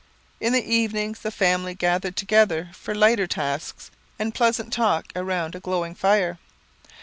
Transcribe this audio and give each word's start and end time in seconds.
In 0.39 0.51
the 0.53 0.65
evenings, 0.65 1.19
the 1.19 1.29
family 1.29 1.75
gathered 1.75 2.15
together 2.15 2.69
for 2.73 2.95
lighter 2.95 3.27
tasks 3.27 3.91
and 4.17 4.33
pleasant 4.33 4.73
talk 4.73 5.05
around 5.15 5.53
a 5.53 5.59
glowing 5.59 5.93
fire. 5.93 6.39